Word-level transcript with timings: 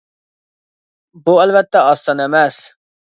بۇ 1.27 1.35
ئەلۋەتتە 1.43 1.85
ئاز 1.91 2.07
سان 2.07 2.25
ئەمەس. 2.27 2.59